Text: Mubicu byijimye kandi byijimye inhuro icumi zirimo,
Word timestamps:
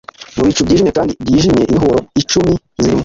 Mubicu 0.37 0.65
byijimye 0.65 0.91
kandi 0.97 1.11
byijimye 1.23 1.63
inhuro 1.73 1.97
icumi 2.21 2.53
zirimo, 2.81 2.99